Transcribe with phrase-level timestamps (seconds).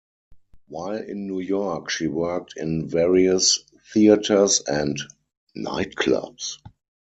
[0.67, 3.59] While in New York she worked in various
[3.93, 4.97] theaters and
[5.55, 6.57] nightclubs.